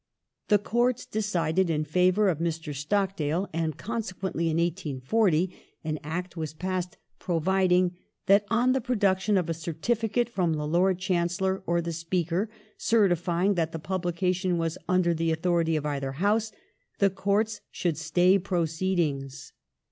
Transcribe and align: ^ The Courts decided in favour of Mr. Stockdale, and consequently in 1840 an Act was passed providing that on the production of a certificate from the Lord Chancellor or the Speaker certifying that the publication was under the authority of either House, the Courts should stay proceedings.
^ 0.45 0.47
The 0.49 0.57
Courts 0.57 1.05
decided 1.05 1.69
in 1.69 1.83
favour 1.83 2.27
of 2.29 2.39
Mr. 2.39 2.73
Stockdale, 2.73 3.47
and 3.53 3.77
consequently 3.77 4.45
in 4.49 4.57
1840 4.57 5.55
an 5.83 5.99
Act 6.03 6.35
was 6.35 6.55
passed 6.55 6.97
providing 7.19 7.95
that 8.25 8.43
on 8.49 8.71
the 8.71 8.81
production 8.81 9.37
of 9.37 9.47
a 9.47 9.53
certificate 9.53 10.27
from 10.27 10.53
the 10.53 10.65
Lord 10.65 10.97
Chancellor 10.97 11.61
or 11.67 11.83
the 11.83 11.93
Speaker 11.93 12.49
certifying 12.77 13.53
that 13.53 13.73
the 13.73 13.77
publication 13.77 14.57
was 14.57 14.75
under 14.89 15.13
the 15.13 15.29
authority 15.31 15.75
of 15.75 15.85
either 15.85 16.13
House, 16.13 16.51
the 16.97 17.11
Courts 17.11 17.61
should 17.69 17.95
stay 17.95 18.39
proceedings. 18.39 19.53